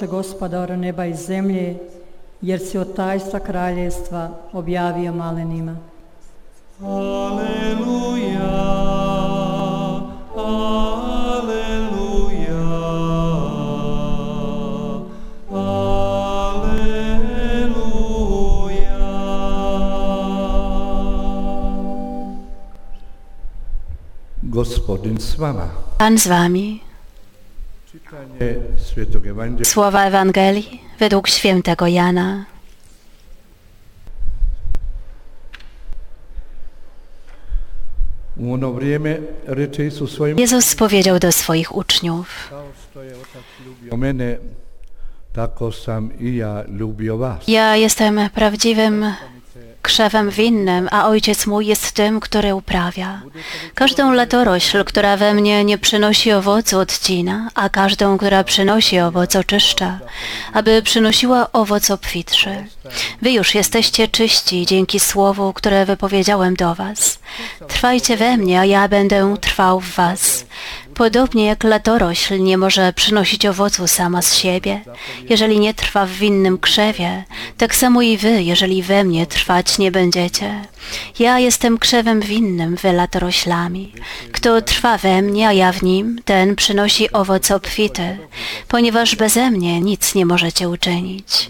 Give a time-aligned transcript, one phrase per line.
[0.00, 1.76] Oče gospodara neba i zemlje,
[2.40, 5.76] jer si od tajstva kraljevstva objavio malenima.
[6.82, 8.50] Aleluja,
[10.36, 11.50] aleluja,
[15.52, 16.70] aleluja.
[24.42, 25.68] Gospodin s vama.
[25.98, 26.89] Pan z wami.
[29.64, 32.44] Słowa Ewangelii według świętego Jana.
[40.36, 42.50] Jezus powiedział do swoich uczniów.
[47.48, 49.04] Ja jestem prawdziwym
[49.82, 53.22] krzewem winnym, a ojciec mój jest tym, który uprawia.
[53.74, 59.98] Każdą latorośl, która we mnie nie przynosi owocu, odcina, a każdą, która przynosi owoc, oczyszcza,
[60.52, 62.66] aby przynosiła owoc obfitszy.
[63.22, 67.18] Wy już jesteście czyści dzięki słowu, które wypowiedziałem do was.
[67.68, 70.44] Trwajcie we mnie, a ja będę trwał w was.
[71.00, 74.80] Podobnie jak latorośl nie może przynosić owocu sama z siebie,
[75.28, 77.24] jeżeli nie trwa w winnym krzewie,
[77.56, 80.64] tak samo i wy, jeżeli we mnie trwać nie będziecie.
[81.18, 83.92] Ja jestem krzewem winnym, wy latoroślami.
[84.32, 88.18] Kto trwa we mnie, a ja w nim, ten przynosi owoc obfity,
[88.68, 91.48] ponieważ beze mnie nic nie możecie uczynić.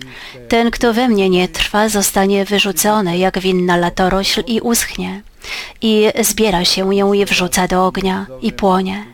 [0.48, 5.22] Ten, kto we mnie nie trwa, zostanie wyrzucony jak winna latorośl i uschnie.
[5.82, 9.06] I zbiera się ją i wrzuca do ognia i płonie.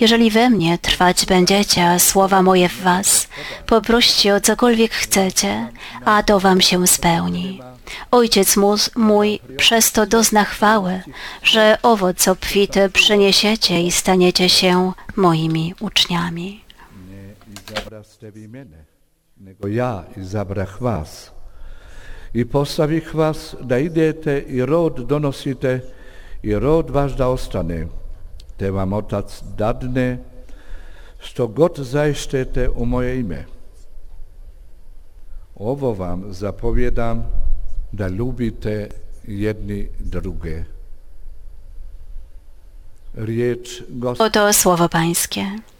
[0.00, 3.28] Jeżeli we mnie trwać będziecie, a słowa moje w was,
[3.66, 5.68] poproście o cokolwiek chcecie,
[6.04, 7.60] a to wam się spełni.
[8.10, 8.56] Ojciec
[8.96, 11.02] mój przez to dozna chwały,
[11.42, 16.64] że owoc obfity przyniesiecie i staniecie się moimi uczniami.
[17.66, 18.84] Izabraste vi mene,
[19.36, 21.35] nego ja izabrah vas.
[22.36, 25.80] I postavih vas da idete i rod donosite
[26.42, 27.86] i rod vaš da ostane,
[28.56, 30.18] te vam Otac dadne
[31.20, 33.44] što god zajštete u moje ime.
[35.54, 37.24] Ovo vam zapovjedam
[37.92, 38.90] da ljubite
[39.26, 40.64] jedni druge.
[43.14, 43.82] Riječ.
[44.18, 45.75] Oto słowo Pańskie.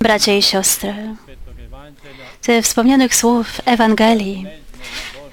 [0.00, 0.94] Bracia i siostry,
[2.42, 4.46] ze wspomnianych słów Ewangelii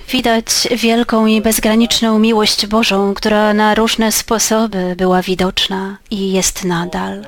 [0.10, 0.46] widać
[0.78, 7.26] wielką i bezgraniczną miłość Bożą, która na różne sposoby była widoczna i jest nadal.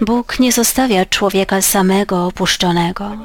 [0.00, 3.16] Bóg nie zostawia człowieka samego, opuszczonego,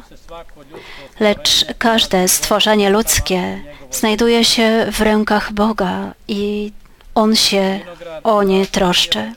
[1.20, 3.62] lecz każde stworzenie ludzkie
[3.92, 6.72] znajduje się w rękach Boga i
[7.16, 7.80] On się
[8.24, 9.34] o nie troszczy.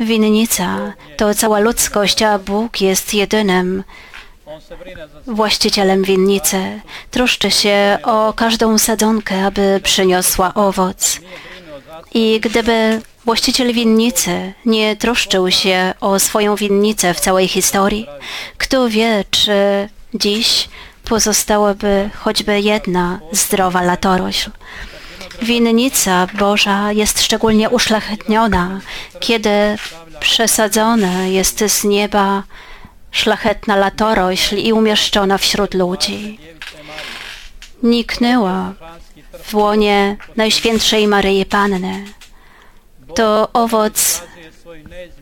[0.00, 3.84] Winnica to cała ludzkość, a Bóg jest jedynym
[5.26, 6.80] właścicielem winnicy.
[7.10, 11.20] Troszczy się o każdą sadzonkę, aby przyniosła owoc.
[12.14, 18.06] I gdyby właściciel winnicy nie troszczył się o swoją winnicę w całej historii,
[18.58, 20.68] kto wie, czy dziś
[21.04, 24.50] pozostałaby choćby jedna zdrowa latorośl.
[25.42, 28.80] Winnica Boża jest szczególnie uszlachetniona,
[29.20, 29.50] kiedy
[30.20, 32.42] przesadzona jest z nieba
[33.10, 36.38] szlachetna latorośl i umieszczona wśród ludzi.
[37.82, 38.72] Niknęła
[39.42, 42.04] w łonie Najświętszej Maryi Panny.
[43.14, 44.22] To owoc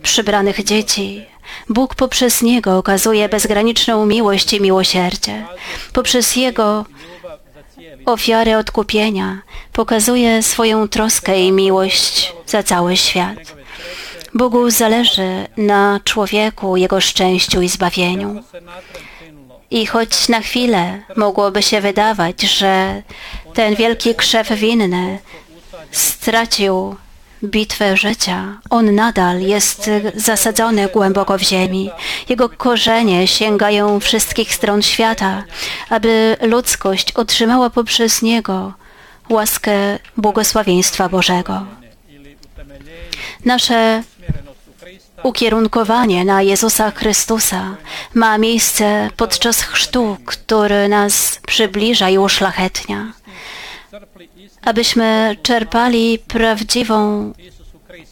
[0.03, 1.27] przybranych dzieci.
[1.69, 5.47] Bóg poprzez niego okazuje bezgraniczną miłość i miłosierdzie.
[5.93, 6.85] Poprzez jego
[8.07, 9.43] ofiarę odkupienia
[9.73, 13.39] pokazuje swoją troskę i miłość za cały świat.
[14.35, 18.43] Bogu zależy na człowieku, jego szczęściu i zbawieniu.
[19.71, 23.03] I choć na chwilę mogłoby się wydawać, że
[23.55, 25.19] ten wielki krzew winny
[25.91, 26.97] stracił
[27.45, 31.91] bitwę życia, on nadal jest zasadzony głęboko w ziemi.
[32.29, 35.45] Jego korzenie sięgają wszystkich stron świata,
[35.91, 38.73] aby ludzkość otrzymała poprzez niego
[39.31, 41.67] łaskę błogosławieństwa Bożego.
[43.45, 44.03] Nasze
[45.23, 47.77] ukierunkowanie na Jezusa Chrystusa
[48.15, 53.13] ma miejsce podczas chrztu, który nas przybliża i uszlachetnia,
[54.63, 57.33] abyśmy czerpali prawdziwą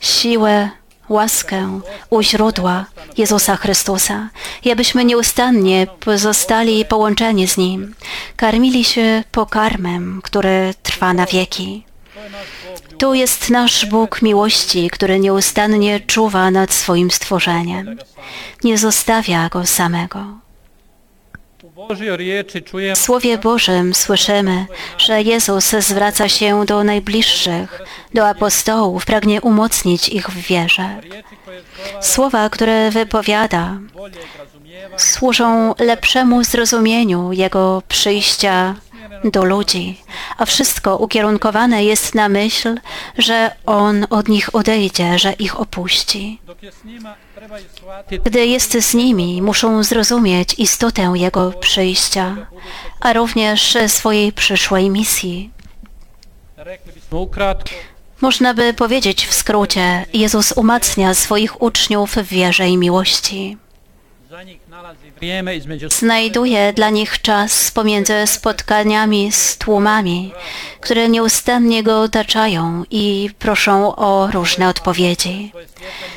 [0.00, 0.70] siłę
[1.08, 1.80] łaskę
[2.10, 2.86] u źródła
[3.16, 4.28] Jezusa Chrystusa
[4.64, 7.94] i abyśmy nieustannie pozostali połączeni z Nim,
[8.36, 11.84] karmili się pokarmem, który trwa na wieki.
[12.98, 17.98] Tu jest nasz Bóg miłości, który nieustannie czuwa nad swoim stworzeniem.
[18.64, 20.47] Nie zostawia go samego.
[22.94, 24.66] W Słowie Bożym słyszymy,
[24.98, 27.82] że Jezus zwraca się do najbliższych,
[28.14, 31.00] do apostołów, pragnie umocnić ich w wierze.
[32.00, 33.78] Słowa, które wypowiada,
[34.96, 38.75] służą lepszemu zrozumieniu Jego przyjścia
[39.25, 40.00] do ludzi,
[40.38, 42.81] a wszystko ukierunkowane jest na myśl,
[43.19, 46.40] że On od nich odejdzie, że ich opuści.
[48.25, 52.37] Gdy jest z nimi, muszą zrozumieć istotę Jego przyjścia,
[53.00, 55.50] a również swojej przyszłej misji.
[58.20, 63.56] Można by powiedzieć w skrócie, Jezus umacnia swoich uczniów w wierze i miłości.
[65.88, 70.32] Znajduje dla nich czas pomiędzy spotkaniami z tłumami,
[70.80, 75.52] które nieustannie go otaczają i proszą o różne odpowiedzi.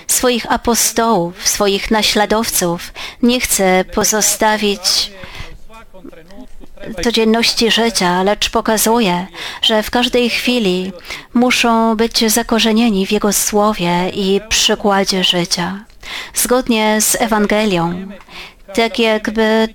[0.07, 5.11] Swoich apostołów, swoich naśladowców nie chce pozostawić
[7.03, 9.27] codzienności życia, lecz pokazuje,
[9.61, 10.91] że w każdej chwili
[11.33, 15.90] muszą być zakorzenieni w Jego słowie i przykładzie życia.
[16.33, 18.07] Zgodnie z Ewangelią,
[18.73, 19.67] tak jakby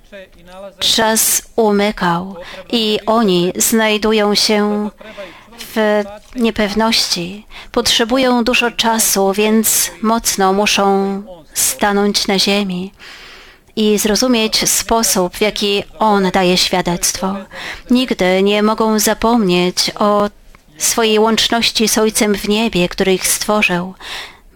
[0.79, 2.37] czas umykał
[2.73, 4.91] i oni znajdują się
[5.59, 6.05] w
[6.37, 7.47] niepewności.
[7.73, 11.23] Potrzebują dużo czasu, więc mocno muszą
[11.55, 12.93] stanąć na ziemi
[13.77, 17.37] i zrozumieć sposób, w jaki On daje świadectwo.
[17.91, 20.29] Nigdy nie mogą zapomnieć o
[20.79, 23.95] swojej łączności z Ojcem w niebie, który ich stworzył,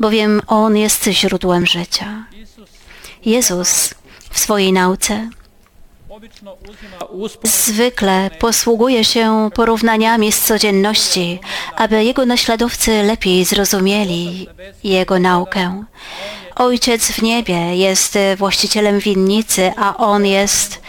[0.00, 2.24] bowiem On jest źródłem życia.
[3.24, 3.94] Jezus
[4.30, 5.30] w swojej nauce
[7.44, 11.40] zwykle posługuje się porównaniami z codzienności,
[11.76, 14.46] aby jego naśladowcy lepiej zrozumieli
[14.84, 15.84] jego naukę.
[16.56, 20.80] Ojciec w niebie jest właścicielem winnicy, a on jest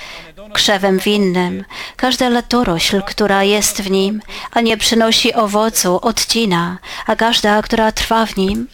[0.53, 1.63] krzewem winnym.
[2.01, 4.21] Każda latorośl, która jest w nim,
[4.51, 6.77] a nie przynosi owocu, odcina,
[7.07, 8.68] a każda, która trwa w nim,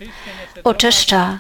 [0.64, 1.40] oczyszcza.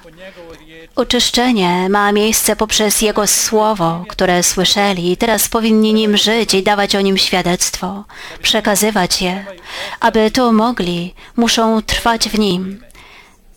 [0.95, 6.95] Oczyszczenie ma miejsce poprzez Jego Słowo, które słyszeli i teraz powinni nim żyć i dawać
[6.95, 8.03] o nim świadectwo,
[8.41, 9.45] przekazywać je.
[9.99, 12.83] Aby to mogli, muszą trwać w nim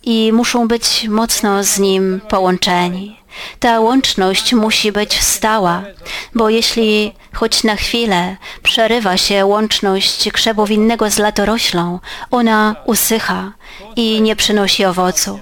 [0.02, 3.19] i muszą być mocno z nim połączeni.
[3.58, 5.82] Ta łączność musi być stała,
[6.34, 12.00] bo jeśli choć na chwilę przerywa się łączność krzewu winnego z latoroślą,
[12.30, 13.52] ona usycha
[13.96, 15.40] i nie przynosi owocu.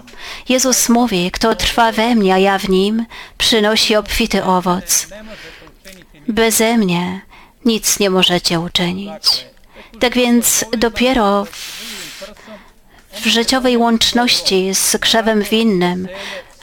[0.49, 3.07] Jezus mówi, kto trwa we mnie, a ja w nim,
[3.39, 5.07] przynosi obfity owoc.
[6.29, 7.21] Beze mnie
[7.65, 9.47] nic nie możecie uczynić.
[10.01, 11.47] Tak więc dopiero
[13.13, 16.09] w życiowej łączności z krzewem winnym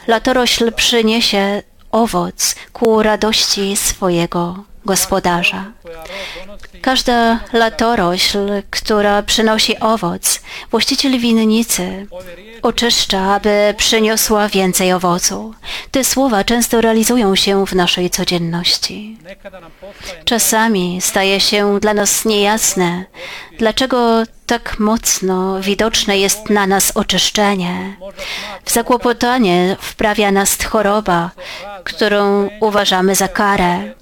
[0.07, 5.65] latorośl przyniesie owoc ku radości swojego gospodarza.
[6.81, 12.07] Każda latorośl, która przynosi owoc, właściciel winnicy
[12.61, 15.53] oczyszcza, aby przyniosła więcej owocu.
[15.91, 19.17] Te słowa często realizują się w naszej codzienności.
[20.25, 23.05] Czasami staje się dla nas niejasne,
[23.57, 27.97] dlaczego tak mocno widoczne jest na nas oczyszczenie.
[28.65, 31.31] W zakłopotanie wprawia nas choroba,
[31.83, 33.93] którą uważamy za karę.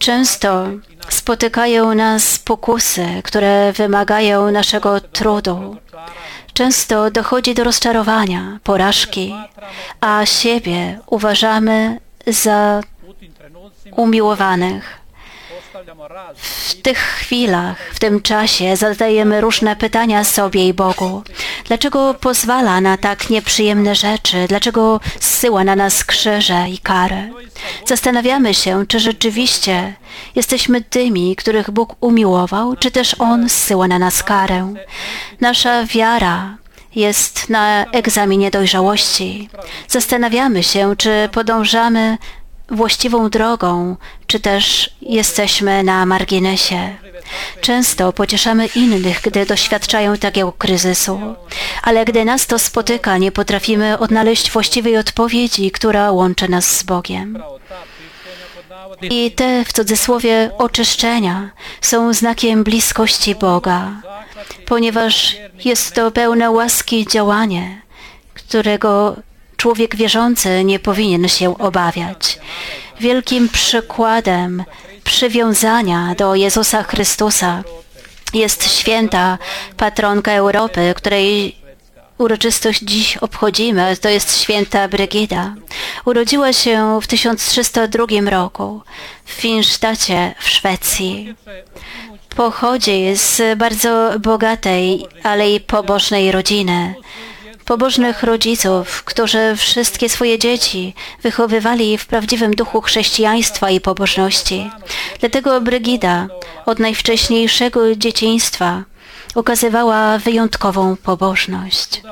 [0.00, 0.66] Często
[1.08, 5.76] spotykają nas pokusy, które wymagają naszego trudu.
[6.52, 9.34] Często dochodzi do rozczarowania, porażki,
[10.00, 12.80] a siebie uważamy za
[13.96, 14.99] umiłowanych.
[16.36, 21.22] W tych chwilach, w tym czasie zadajemy różne pytania sobie i Bogu.
[21.64, 24.46] Dlaczego pozwala na tak nieprzyjemne rzeczy?
[24.48, 27.28] Dlaczego zsyła na nas krzyże i karę?
[27.86, 29.94] Zastanawiamy się, czy rzeczywiście
[30.34, 34.74] jesteśmy tymi, których Bóg umiłował, czy też On zsyła na nas karę.
[35.40, 36.56] Nasza wiara
[36.94, 39.48] jest na egzaminie dojrzałości.
[39.88, 42.18] Zastanawiamy się, czy podążamy
[42.70, 43.96] właściwą drogą,
[44.26, 46.96] czy też jesteśmy na marginesie.
[47.60, 51.20] Często pocieszamy innych, gdy doświadczają takiego kryzysu,
[51.82, 57.42] ale gdy nas to spotyka, nie potrafimy odnaleźć właściwej odpowiedzi, która łączy nas z Bogiem.
[59.02, 61.50] I te w cudzysłowie oczyszczenia
[61.80, 64.02] są znakiem bliskości Boga,
[64.66, 67.82] ponieważ jest to pełne łaski działanie,
[68.34, 69.16] którego
[69.60, 72.38] człowiek wierzący nie powinien się obawiać.
[73.00, 74.64] Wielkim przykładem
[75.04, 77.62] przywiązania do Jezusa Chrystusa
[78.34, 79.38] jest święta
[79.76, 81.56] patronka Europy, której
[82.18, 85.54] uroczystość dziś obchodzimy, to jest święta Brygida.
[86.04, 88.82] Urodziła się w 1302 roku
[89.24, 91.34] w Finstadzie w Szwecji.
[92.36, 96.94] Pochodzi z bardzo bogatej, ale i pobożnej rodziny.
[97.70, 104.70] Pobożnych rodziców, którzy wszystkie swoje dzieci wychowywali w prawdziwym duchu chrześcijaństwa i pobożności.
[105.20, 106.26] Dlatego Brygida
[106.66, 108.82] od najwcześniejszego dzieciństwa
[109.34, 112.02] okazywała wyjątkową pobożność.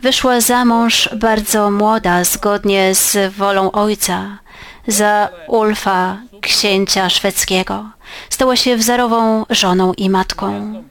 [0.00, 4.38] Wyszła za mąż bardzo młoda, zgodnie z wolą ojca,
[4.86, 7.90] za Ulfa, księcia szwedzkiego.
[8.30, 10.82] Stała się wzorową żoną i matką.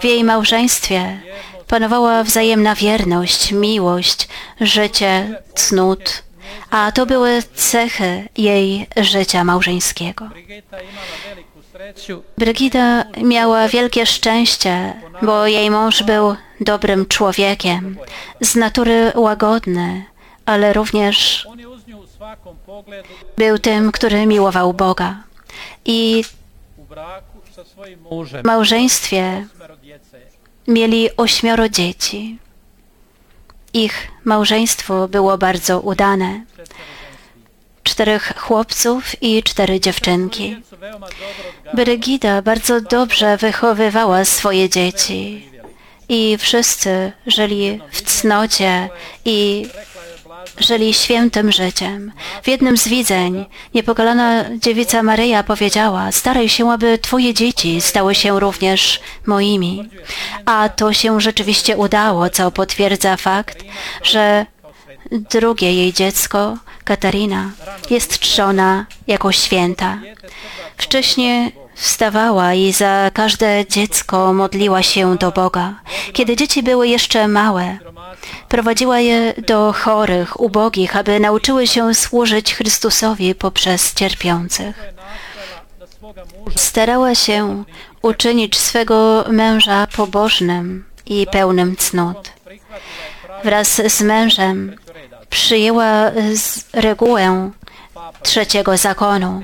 [0.00, 1.20] W jej małżeństwie
[1.68, 4.28] panowała wzajemna wierność, miłość,
[4.60, 6.22] życie, cnót,
[6.70, 10.28] a to były cechy jej życia małżeńskiego.
[12.38, 17.98] Brygida miała wielkie szczęście, bo jej mąż był dobrym człowiekiem,
[18.40, 20.04] z natury łagodny,
[20.46, 21.48] ale również
[23.36, 25.16] był tym, który miłował Boga.
[25.84, 26.24] I
[28.42, 29.46] w małżeństwie.
[30.68, 32.38] Mieli ośmioro dzieci.
[33.72, 36.44] Ich małżeństwo było bardzo udane.
[37.82, 40.56] Czterech chłopców i cztery dziewczynki.
[41.74, 45.48] Brygida bardzo dobrze wychowywała swoje dzieci
[46.08, 48.88] i wszyscy żyli w cnocie
[49.24, 49.68] i
[50.58, 52.12] żyli świętym życiem.
[52.42, 58.40] W jednym z widzeń niepokalana dziewica Maryja powiedziała, staraj się, aby twoje dzieci stały się
[58.40, 59.88] również moimi.
[60.46, 63.64] A to się rzeczywiście udało, co potwierdza fakt,
[64.02, 64.46] że
[65.12, 67.50] drugie jej dziecko, Katarina,
[67.90, 69.98] jest czczona jako święta.
[70.76, 75.74] Wcześniej wstawała i za każde dziecko modliła się do Boga.
[76.12, 77.78] Kiedy dzieci były jeszcze małe,
[78.48, 84.76] prowadziła je do chorych, ubogich, aby nauczyły się służyć Chrystusowi poprzez cierpiących.
[86.56, 87.64] Starała się
[88.02, 92.32] uczynić swego męża pobożnym i pełnym cnót.
[93.44, 94.76] Wraz z mężem
[95.30, 96.10] przyjęła
[96.72, 97.50] regułę
[98.22, 99.42] trzeciego zakonu.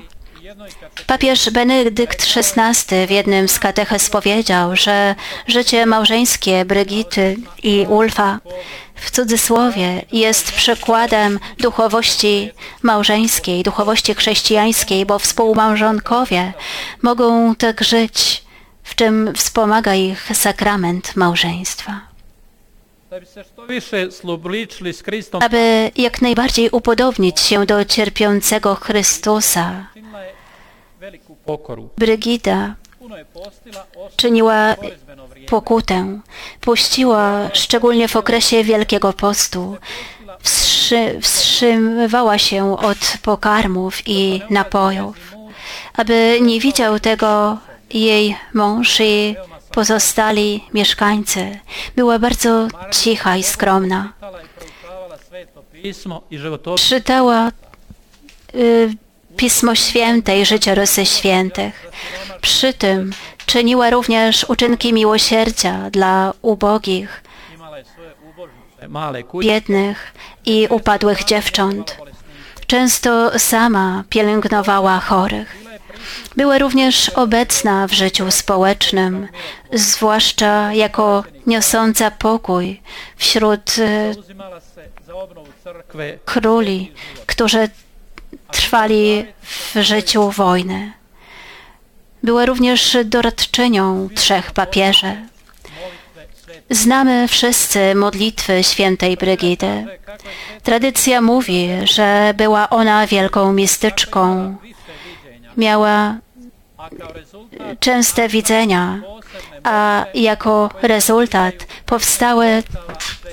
[1.06, 5.14] Papież Benedykt XVI w jednym z kateches powiedział, że
[5.46, 8.38] życie małżeńskie Brygity i Ulfa
[8.94, 12.50] w cudzysłowie jest przykładem duchowości
[12.82, 16.52] małżeńskiej, duchowości chrześcijańskiej, bo współmałżonkowie
[17.02, 18.44] mogą tak żyć,
[18.82, 22.00] w czym wspomaga ich sakrament małżeństwa.
[25.40, 29.86] Aby jak najbardziej upodobnić się do cierpiącego Chrystusa,
[31.98, 32.74] Brygida
[34.16, 34.74] czyniła
[35.48, 36.20] pokutę.
[36.60, 39.76] Puściła szczególnie w okresie Wielkiego Postu.
[40.40, 45.16] Wstrzy, wstrzymywała się od pokarmów i napojów,
[45.94, 47.58] aby nie widział tego
[47.90, 49.36] jej mąż i
[49.72, 51.58] pozostali mieszkańcy.
[51.96, 54.12] Była bardzo cicha i skromna.
[56.76, 57.50] Czytała
[58.54, 58.90] y,
[59.36, 61.90] Pismo Święte i życiorysy świętych.
[62.40, 63.12] Przy tym
[63.46, 67.22] czyniła również uczynki miłosierdzia dla ubogich,
[69.40, 70.14] biednych
[70.46, 71.98] i upadłych dziewcząt.
[72.66, 75.62] Często sama pielęgnowała chorych.
[76.36, 79.28] Była również obecna w życiu społecznym,
[79.72, 82.80] zwłaszcza jako niosąca pokój
[83.16, 83.74] wśród
[85.64, 86.92] crkve, króli,
[87.26, 87.68] którzy
[88.52, 90.92] trwali w życiu wojny.
[92.22, 95.16] Była również doradczynią trzech papieży.
[96.70, 99.86] Znamy wszyscy modlitwy świętej Brygidy.
[100.62, 104.56] Tradycja mówi, że była ona wielką mistyczką.
[105.56, 106.16] Miała
[107.80, 109.00] częste widzenia,
[109.64, 111.54] a jako rezultat
[111.86, 112.62] powstały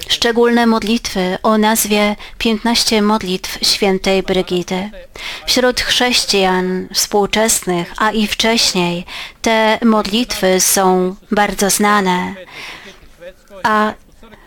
[0.10, 4.90] szczególne modlitwy o nazwie 15 modlitw świętej Brygidy.
[5.48, 9.06] Wśród chrześcijan współczesnych, a i wcześniej,
[9.42, 12.34] te modlitwy są bardzo znane,
[13.64, 13.94] a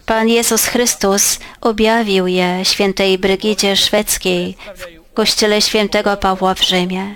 [0.06, 7.14] Pan Jezus Chrystus objawił je świętej Brygidzie Szwedzkiej w kościele świętego Pawła w Rzymie.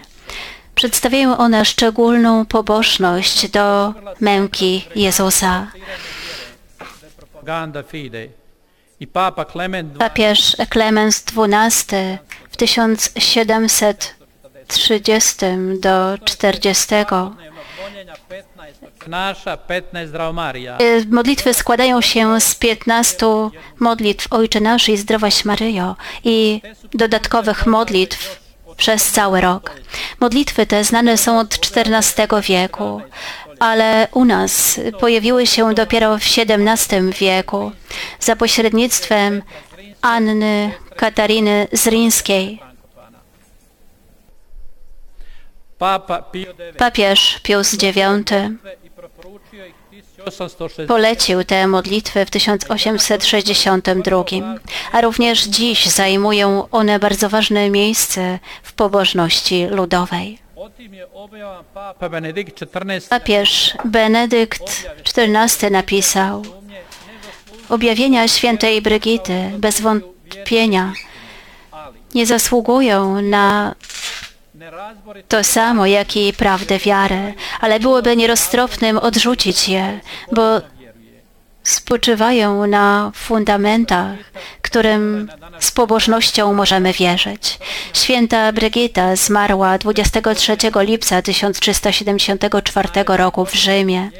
[0.75, 5.67] Przedstawiają one szczególną pobożność do męki Jezusa.
[9.99, 12.19] Papież Klemens XII
[12.51, 15.37] w 1730
[15.81, 16.87] do 40
[17.83, 20.79] moljenja 15 nasza, 15 Zdravmarija.
[20.81, 23.27] Y, Modlitwy składają się z 15
[23.79, 26.61] modlitw Ojcze Nasz i Zdrowaś Maryjo i
[26.95, 28.41] dodatkowych modlitw
[28.77, 29.73] przez cały rok.
[30.21, 33.03] Modlitwy te znane są od XIV wieku,
[33.59, 37.73] ale u nas pojawiły się dopiero w XVII wieku
[38.21, 39.43] za pośrednictwem
[40.03, 42.23] Anny Katariny IX
[46.79, 48.33] Papież Pius IX
[48.85, 49.87] i preporučio ih
[50.25, 50.89] 1860.
[50.89, 54.25] polecił te modlitwy w 1862,
[54.93, 60.46] a również dziś zajmują one bardzo ważne miejsce w pobożności ludowej.
[63.09, 66.43] Papież Benedykt XIV napisał
[67.69, 70.93] Objawienia świętej Brygity bez wątpienia
[72.15, 73.75] nie zasługują na
[75.29, 80.01] to samo, jak i prawdę wiary, ale byłoby nieroztropnym odrzucić je,
[80.33, 80.61] bo
[81.67, 84.19] spoczywają na fundamentach,
[84.63, 85.29] którym
[85.61, 87.59] z pobożnością możemy wierzyć.
[87.93, 94.11] Święta Brygita zmarła 23 lipca 1374 roku w Rzymie.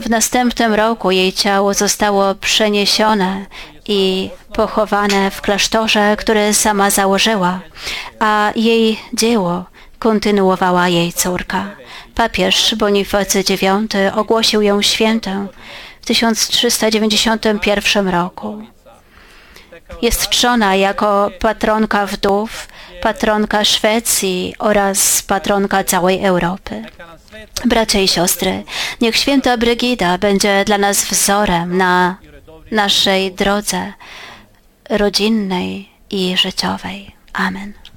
[0.00, 3.46] W następnym roku jej ciało zostało przeniesione
[3.86, 7.60] i pochowane w klasztorze, który sama założyła,
[8.20, 9.64] a jej dzieło
[9.98, 11.70] kontynuowała jej córka.
[12.14, 15.48] Papież Bonifacy IX ogłosił ją świętą
[16.08, 18.62] 1391 roku.
[20.02, 22.68] Jest czczona jako patronka wdów,
[23.02, 26.84] patronka Szwecji oraz patronka całej Europy.
[27.64, 28.64] Bracia i siostry,
[29.00, 32.16] niech święta Brygida będzie dla nas wzorem na
[32.70, 33.92] naszej drodze
[34.90, 37.16] rodzinnej i życiowej.
[37.32, 37.87] Amen.